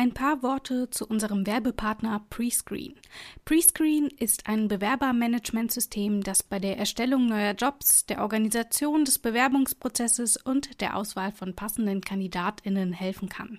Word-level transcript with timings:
Ein 0.00 0.14
paar 0.14 0.42
Worte 0.42 0.88
zu 0.88 1.06
unserem 1.06 1.46
Werbepartner 1.46 2.24
Prescreen. 2.30 2.94
Prescreen 3.44 4.08
ist 4.08 4.46
ein 4.46 4.66
Bewerbermanagementsystem, 4.66 6.22
das 6.22 6.42
bei 6.42 6.58
der 6.58 6.78
Erstellung 6.78 7.26
neuer 7.26 7.52
Jobs, 7.52 8.06
der 8.06 8.22
Organisation 8.22 9.04
des 9.04 9.18
Bewerbungsprozesses 9.18 10.38
und 10.38 10.80
der 10.80 10.96
Auswahl 10.96 11.32
von 11.32 11.54
passenden 11.54 12.00
KandidatInnen 12.00 12.94
helfen 12.94 13.28
kann. 13.28 13.58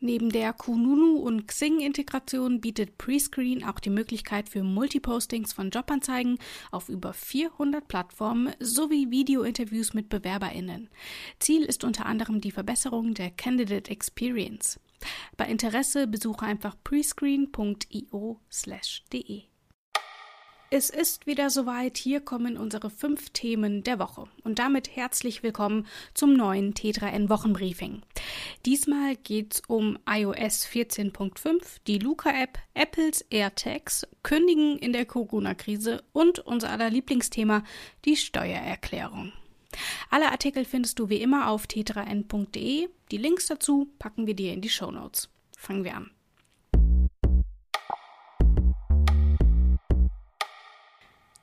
Neben 0.00 0.30
der 0.30 0.54
Kununu 0.54 1.18
und 1.18 1.46
Xing-Integration 1.46 2.62
bietet 2.62 2.96
Prescreen 2.96 3.62
auch 3.62 3.78
die 3.78 3.90
Möglichkeit 3.90 4.48
für 4.48 4.62
Multipostings 4.62 5.52
von 5.52 5.68
Jobanzeigen 5.68 6.38
auf 6.70 6.88
über 6.88 7.12
400 7.12 7.86
Plattformen 7.86 8.54
sowie 8.60 9.10
Videointerviews 9.10 9.92
mit 9.92 10.08
BewerberInnen. 10.08 10.88
Ziel 11.38 11.64
ist 11.64 11.84
unter 11.84 12.06
anderem 12.06 12.40
die 12.40 12.50
Verbesserung 12.52 13.12
der 13.12 13.30
Candidate 13.30 13.90
Experience. 13.90 14.80
Bei 15.36 15.46
Interesse 15.46 16.06
besuche 16.06 16.46
einfach 16.46 16.76
prescreen.io/de. 16.82 19.42
Es 20.68 20.90
ist 20.90 21.28
wieder 21.28 21.48
soweit. 21.48 21.96
Hier 21.96 22.20
kommen 22.20 22.58
unsere 22.58 22.90
fünf 22.90 23.30
Themen 23.30 23.84
der 23.84 24.00
Woche. 24.00 24.24
Und 24.42 24.58
damit 24.58 24.96
herzlich 24.96 25.44
willkommen 25.44 25.86
zum 26.12 26.34
neuen 26.34 26.74
T3N 26.74 27.28
Wochenbriefing. 27.28 28.02
Diesmal 28.64 29.14
geht's 29.14 29.62
um 29.68 29.96
iOS 30.10 30.66
14.5, 30.66 31.76
die 31.86 32.00
Luca-App, 32.00 32.58
Apples 32.74 33.24
AirTags, 33.30 34.08
Kündigen 34.24 34.76
in 34.78 34.92
der 34.92 35.06
Corona-Krise 35.06 36.02
und 36.12 36.40
unser 36.40 36.70
aller 36.70 36.90
Lieblingsthema, 36.90 37.62
die 38.04 38.16
Steuererklärung. 38.16 39.32
Alle 40.16 40.32
Artikel 40.32 40.64
findest 40.64 40.98
du 40.98 41.10
wie 41.10 41.20
immer 41.20 41.50
auf 41.50 41.66
t3n.de. 41.66 42.88
Die 43.10 43.16
Links 43.18 43.48
dazu 43.48 43.92
packen 43.98 44.26
wir 44.26 44.32
dir 44.32 44.54
in 44.54 44.62
die 44.62 44.70
Show 44.70 44.90
Notes. 44.90 45.28
Fangen 45.58 45.84
wir 45.84 45.94
an. 45.94 46.10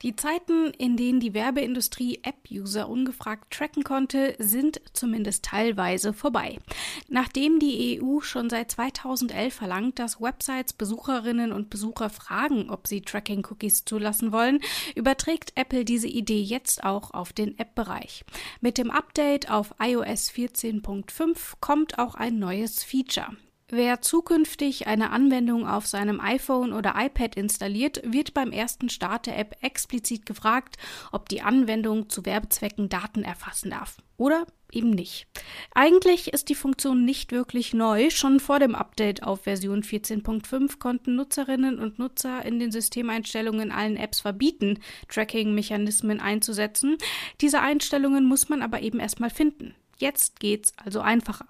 Die 0.03 0.17
Zeiten, 0.17 0.71
in 0.71 0.97
denen 0.97 1.21
die 1.21 1.33
Werbeindustrie 1.33 2.19
App-User 2.23 2.89
ungefragt 2.89 3.53
tracken 3.53 3.85
konnte, 3.85 4.35
sind 4.37 4.81
zumindest 4.91 5.45
teilweise 5.45 6.11
vorbei. 6.11 6.59
Nachdem 7.07 7.57
die 7.57 8.01
EU 8.01 8.19
schon 8.19 8.49
seit 8.49 8.71
2011 8.71 9.53
verlangt, 9.53 9.99
dass 9.99 10.19
Websites 10.19 10.73
Besucherinnen 10.73 11.53
und 11.53 11.69
Besucher 11.69 12.09
fragen, 12.09 12.69
ob 12.69 12.85
sie 12.85 12.99
Tracking-Cookies 12.99 13.85
zulassen 13.85 14.33
wollen, 14.33 14.59
überträgt 14.93 15.53
Apple 15.55 15.85
diese 15.85 16.09
Idee 16.09 16.41
jetzt 16.41 16.83
auch 16.83 17.13
auf 17.13 17.31
den 17.31 17.57
App-Bereich. 17.57 18.25
Mit 18.59 18.77
dem 18.77 18.91
Update 18.91 19.49
auf 19.49 19.73
iOS 19.79 20.31
14.5 20.31 21.53
kommt 21.61 21.97
auch 21.97 22.15
ein 22.15 22.39
neues 22.39 22.83
Feature. 22.83 23.37
Wer 23.75 24.01
zukünftig 24.01 24.85
eine 24.85 25.09
Anwendung 25.09 25.67
auf 25.67 25.87
seinem 25.87 26.19
iPhone 26.19 26.73
oder 26.73 26.93
iPad 26.95 27.33
installiert, 27.33 28.03
wird 28.05 28.35
beim 28.35 28.51
ersten 28.51 28.87
Start 28.87 29.25
der 29.25 29.39
App 29.39 29.55
explizit 29.61 30.27
gefragt, 30.27 30.77
ob 31.11 31.27
die 31.27 31.41
Anwendung 31.41 32.07
zu 32.07 32.23
Werbezwecken 32.23 32.87
Daten 32.87 33.23
erfassen 33.23 33.71
darf. 33.71 33.97
Oder 34.15 34.45
eben 34.71 34.91
nicht. 34.91 35.25
Eigentlich 35.73 36.31
ist 36.33 36.49
die 36.49 36.55
Funktion 36.55 37.03
nicht 37.03 37.31
wirklich 37.31 37.73
neu. 37.73 38.11
Schon 38.11 38.39
vor 38.39 38.59
dem 38.59 38.75
Update 38.75 39.23
auf 39.23 39.45
Version 39.45 39.81
14.5 39.81 40.77
konnten 40.77 41.15
Nutzerinnen 41.15 41.79
und 41.79 41.97
Nutzer 41.97 42.45
in 42.45 42.59
den 42.59 42.71
Systemeinstellungen 42.71 43.71
allen 43.71 43.97
Apps 43.97 44.19
verbieten, 44.19 44.81
Tracking-Mechanismen 45.09 46.19
einzusetzen. 46.19 46.99
Diese 47.41 47.61
Einstellungen 47.61 48.25
muss 48.25 48.49
man 48.49 48.61
aber 48.61 48.83
eben 48.83 48.99
erstmal 48.99 49.31
finden. 49.31 49.73
Jetzt 49.97 50.39
geht's 50.39 50.73
also 50.77 51.01
einfacher. 51.01 51.47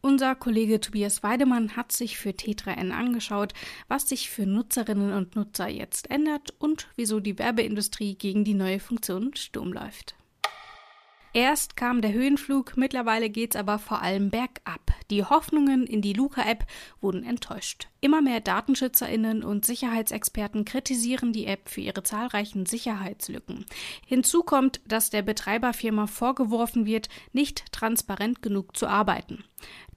Unser 0.00 0.36
Kollege 0.36 0.80
Tobias 0.80 1.24
Weidemann 1.24 1.76
hat 1.76 1.90
sich 1.90 2.18
für 2.18 2.30
T3N 2.30 2.92
angeschaut, 2.92 3.52
was 3.88 4.08
sich 4.08 4.30
für 4.30 4.46
Nutzerinnen 4.46 5.12
und 5.12 5.34
Nutzer 5.34 5.68
jetzt 5.68 6.08
ändert 6.10 6.54
und 6.58 6.88
wieso 6.94 7.18
die 7.18 7.38
Werbeindustrie 7.38 8.14
gegen 8.14 8.44
die 8.44 8.54
neue 8.54 8.78
Funktion 8.78 9.34
Sturm 9.34 9.72
läuft. 9.72 10.17
Erst 11.34 11.76
kam 11.76 12.00
der 12.00 12.12
Höhenflug, 12.12 12.76
mittlerweile 12.76 13.28
geht's 13.28 13.56
aber 13.56 13.78
vor 13.78 14.00
allem 14.00 14.30
bergab. 14.30 14.92
Die 15.10 15.24
Hoffnungen 15.24 15.86
in 15.86 16.00
die 16.00 16.12
Luca-App 16.12 16.64
wurden 17.00 17.22
enttäuscht. 17.22 17.88
Immer 18.00 18.22
mehr 18.22 18.40
DatenschützerInnen 18.40 19.42
und 19.42 19.64
Sicherheitsexperten 19.64 20.64
kritisieren 20.64 21.32
die 21.32 21.46
App 21.46 21.68
für 21.68 21.80
ihre 21.80 22.02
zahlreichen 22.02 22.66
Sicherheitslücken. 22.66 23.66
Hinzu 24.06 24.42
kommt, 24.42 24.80
dass 24.86 25.10
der 25.10 25.22
Betreiberfirma 25.22 26.06
vorgeworfen 26.06 26.86
wird, 26.86 27.08
nicht 27.32 27.72
transparent 27.72 28.42
genug 28.42 28.76
zu 28.76 28.86
arbeiten. 28.86 29.44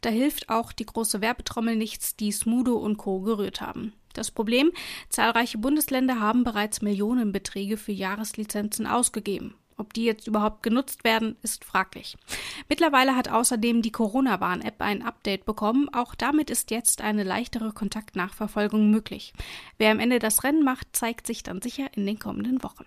Da 0.02 0.09
hilft 0.09 0.50
auch 0.50 0.72
die 0.74 0.86
große 0.86 1.22
Werbetrommel 1.22 1.75
nichts, 1.75 2.16
die 2.16 2.31
Smudo 2.31 2.75
und 2.75 2.98
Co. 2.98 3.22
gerührt 3.22 3.62
haben. 3.62 3.94
Das 4.13 4.31
Problem, 4.31 4.72
zahlreiche 5.09 5.58
Bundesländer 5.58 6.19
haben 6.19 6.44
bereits 6.44 6.81
Millionenbeträge 6.81 7.78
für 7.78 7.94
Jahreslizenzen 7.94 8.86
ausgegeben. 8.86 9.56
Ob 9.81 9.96
die 9.96 10.03
jetzt 10.03 10.28
überhaupt 10.28 10.62
genutzt 10.62 11.03
werden, 11.03 11.38
ist 11.42 11.66
fraglich. 11.66 12.16
Mittlerweile 12.69 13.16
hat 13.16 13.30
außerdem 13.30 13.81
die 13.81 13.92
Corona-Warn-App 13.92 14.80
ein 14.80 15.02
Update 15.02 15.44
bekommen. 15.44 15.90
Auch 15.92 16.14
damit 16.14 16.52
ist 16.52 16.69
jetzt 16.69 17.02
eine 17.02 17.24
leichtere 17.24 17.72
Kontaktnachverfolgung 17.72 18.92
möglich. 18.92 19.34
Wer 19.80 19.90
am 19.90 19.97
Ende 20.00 20.19
das 20.19 20.44
Rennen 20.44 20.64
macht, 20.64 20.90
zeigt 20.92 21.25
sich 21.25 21.42
dann 21.42 21.64
sicher 21.64 21.88
in 21.96 22.06
den 22.06 22.19
kommenden 22.19 22.62
Wochen. 22.64 22.86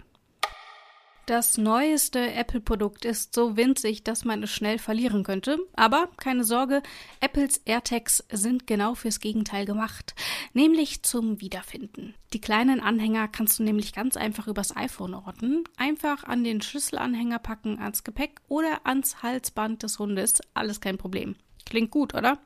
Das 1.27 1.57
neueste 1.57 2.35
Apple-Produkt 2.35 3.07
ist 3.07 3.35
so 3.35 3.57
winzig, 3.57 4.05
dass 4.05 4.27
man 4.27 4.43
es 4.43 4.51
schnell 4.51 4.79
verlieren 4.79 5.25
könnte. 5.25 5.59
Aber 5.75 6.11
keine 6.19 6.45
Sorge, 6.45 6.83
Apples 7.21 7.63
AirTags 7.65 8.25
sind 8.31 8.67
genau 8.67 8.95
fürs 8.95 9.21
Gegenteil 9.21 9.65
gemacht, 9.65 10.15
nämlich 10.53 11.03
zum 11.03 11.41
Wiederfinden. 11.41 12.15
Die 12.35 12.43
kleinen 12.43 12.81
Anhänger 12.81 13.29
kannst 13.29 13.59
du 13.59 13.63
nämlich 13.63 13.95
ganz 13.95 14.19
einfach 14.19 14.49
übers 14.49 14.77
iPhone 14.77 15.15
orten, 15.15 15.65
einfach 15.79 16.25
an 16.25 16.45
den 16.45 16.61
Schlüsselanhänger 16.61 17.39
packen, 17.39 17.79
ans 17.79 18.05
Gepäck 18.05 18.43
oder 18.49 18.83
ans 18.85 19.23
Halsband 19.23 19.83
des 19.83 19.99
Hundes, 19.99 20.43
alles 20.53 20.83
kein 20.83 20.99
Problem. 20.99 21.37
Klingt 21.65 21.91
gut, 21.91 22.15
oder? 22.15 22.39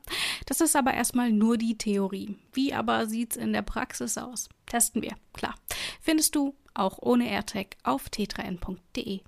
Das 0.47 0.61
ist 0.61 0.77
aber 0.77 0.94
erstmal 0.94 1.33
nur 1.33 1.59
die 1.59 1.77
Theorie. 1.77 2.37
Wie 2.53 2.72
aber 2.72 3.06
sieht's 3.06 3.37
in 3.37 3.53
der 3.53 3.62
Praxis 3.62 4.17
aus? 4.17 4.49
Testen 4.67 5.03
wir, 5.03 5.17
klar. 5.33 5.56
Findest 6.00 6.37
du 6.37 6.55
auch 6.78 6.99
ohne 7.00 7.28
AirTag 7.28 7.77
auf 7.83 8.06
t3n.de. 8.09 9.21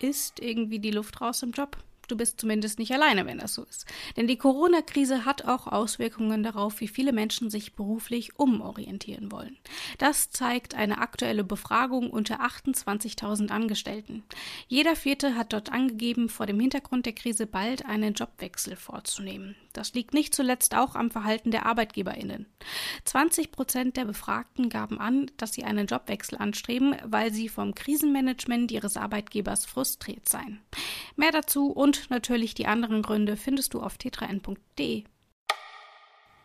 Ist 0.00 0.40
irgendwie 0.40 0.80
die 0.80 0.90
Luft 0.90 1.20
raus 1.20 1.42
im 1.42 1.52
Job? 1.52 1.76
Du 2.08 2.16
bist 2.16 2.40
zumindest 2.40 2.78
nicht 2.78 2.92
alleine, 2.92 3.26
wenn 3.26 3.38
das 3.38 3.54
so 3.54 3.64
ist. 3.64 3.86
Denn 4.16 4.26
die 4.26 4.36
Corona-Krise 4.36 5.24
hat 5.24 5.44
auch 5.44 5.66
Auswirkungen 5.66 6.42
darauf, 6.42 6.80
wie 6.80 6.88
viele 6.88 7.12
Menschen 7.12 7.50
sich 7.50 7.74
beruflich 7.74 8.38
umorientieren 8.38 9.32
wollen. 9.32 9.56
Das 9.98 10.30
zeigt 10.30 10.74
eine 10.74 10.98
aktuelle 10.98 11.44
Befragung 11.44 12.10
unter 12.10 12.40
28.000 12.40 13.50
Angestellten. 13.50 14.24
Jeder 14.68 14.96
Vierte 14.96 15.36
hat 15.36 15.52
dort 15.52 15.72
angegeben, 15.72 16.28
vor 16.28 16.46
dem 16.46 16.60
Hintergrund 16.60 17.06
der 17.06 17.14
Krise 17.14 17.46
bald 17.46 17.86
einen 17.86 18.14
Jobwechsel 18.14 18.76
vorzunehmen. 18.76 19.56
Das 19.72 19.92
liegt 19.92 20.14
nicht 20.14 20.34
zuletzt 20.34 20.74
auch 20.76 20.94
am 20.94 21.10
Verhalten 21.10 21.50
der 21.50 21.66
ArbeitgeberInnen. 21.66 22.46
20 23.04 23.50
Prozent 23.50 23.96
der 23.96 24.04
Befragten 24.04 24.68
gaben 24.68 25.00
an, 25.00 25.30
dass 25.36 25.52
sie 25.52 25.64
einen 25.64 25.86
Jobwechsel 25.86 26.38
anstreben, 26.38 26.94
weil 27.04 27.32
sie 27.32 27.48
vom 27.48 27.74
Krisenmanagement 27.74 28.70
ihres 28.70 28.96
Arbeitgebers 28.96 29.66
frustriert 29.66 30.28
seien. 30.28 30.60
Mehr 31.16 31.32
dazu 31.32 31.72
und 31.72 31.93
natürlich 32.08 32.54
die 32.54 32.66
anderen 32.66 33.02
Gründe 33.02 33.36
findest 33.36 33.74
du 33.74 33.80
auf 33.80 33.96
t3n.de. 33.96 35.04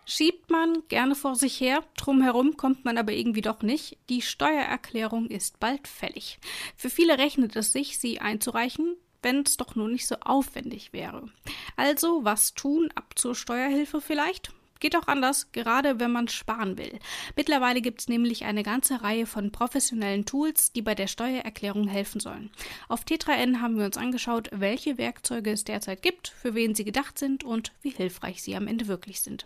Schiebt 0.05 0.49
man 0.49 0.81
gerne 0.87 1.13
vor 1.13 1.35
sich 1.35 1.61
her, 1.61 1.83
drumherum 1.95 2.57
kommt 2.57 2.83
man 2.83 2.97
aber 2.97 3.11
irgendwie 3.13 3.41
doch 3.41 3.61
nicht. 3.61 3.97
Die 4.09 4.23
Steuererklärung 4.23 5.27
ist 5.27 5.59
bald 5.59 5.87
fällig. 5.87 6.39
Für 6.75 6.89
viele 6.89 7.19
rechnet 7.19 7.55
es 7.55 7.71
sich, 7.71 7.99
sie 7.99 8.19
einzureichen, 8.19 8.95
wenn 9.21 9.41
es 9.41 9.57
doch 9.57 9.75
nur 9.75 9.87
nicht 9.87 10.07
so 10.07 10.15
aufwendig 10.21 10.93
wäre. 10.93 11.29
Also, 11.75 12.23
was 12.23 12.55
tun 12.55 12.89
ab 12.95 13.13
zur 13.19 13.35
Steuerhilfe 13.35 14.01
vielleicht? 14.01 14.51
Geht 14.79 14.95
auch 14.95 15.07
anders, 15.07 15.51
gerade 15.51 15.99
wenn 15.99 16.11
man 16.11 16.27
sparen 16.29 16.77
will. 16.77 16.99
Mittlerweile 17.35 17.81
gibt 17.81 18.01
es 18.01 18.07
nämlich 18.07 18.45
eine 18.45 18.63
ganze 18.63 19.01
Reihe 19.01 19.25
von 19.25 19.51
professionellen 19.51 20.25
Tools, 20.25 20.71
die 20.71 20.81
bei 20.81 20.95
der 20.95 21.07
Steuererklärung 21.07 21.87
helfen 21.87 22.21
sollen. 22.21 22.49
Auf 22.87 23.03
T3N 23.03 23.59
haben 23.59 23.77
wir 23.77 23.85
uns 23.85 23.97
angeschaut, 23.97 24.49
welche 24.53 24.97
Werkzeuge 24.97 25.51
es 25.51 25.65
derzeit 25.65 26.01
gibt, 26.01 26.29
für 26.29 26.55
wen 26.55 26.75
sie 26.75 26.85
gedacht 26.85 27.19
sind 27.19 27.43
und 27.43 27.73
wie 27.81 27.89
hilfreich 27.89 28.41
sie 28.41 28.55
am 28.55 28.67
Ende 28.67 28.87
wirklich 28.87 29.21
sind. 29.21 29.45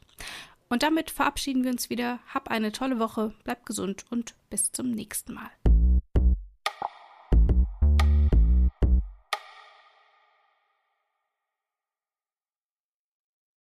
Und 0.70 0.84
damit 0.84 1.12
verabschieden 1.12 1.64
wir 1.64 1.72
uns 1.72 1.90
wieder. 1.90 2.20
Hab 2.32 2.50
eine 2.50 2.72
tolle 2.72 3.00
Woche, 3.00 3.34
bleib 3.44 3.66
gesund 3.66 4.06
und 4.10 4.36
bis 4.50 4.72
zum 4.72 4.92
nächsten 4.92 5.34
Mal. 5.34 5.52